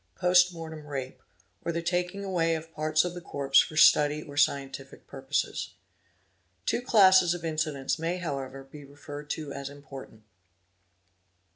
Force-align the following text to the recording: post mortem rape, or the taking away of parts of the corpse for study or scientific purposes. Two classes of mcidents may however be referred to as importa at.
post 0.15 0.51
mortem 0.51 0.87
rape, 0.87 1.21
or 1.63 1.71
the 1.71 1.79
taking 1.83 2.23
away 2.25 2.55
of 2.55 2.73
parts 2.73 3.05
of 3.05 3.13
the 3.13 3.21
corpse 3.21 3.59
for 3.59 3.77
study 3.77 4.23
or 4.23 4.35
scientific 4.35 5.05
purposes. 5.05 5.75
Two 6.65 6.81
classes 6.81 7.35
of 7.35 7.43
mcidents 7.43 7.99
may 7.99 8.17
however 8.17 8.63
be 8.63 8.83
referred 8.83 9.29
to 9.29 9.53
as 9.53 9.69
importa 9.69 10.13
at. 10.15 10.19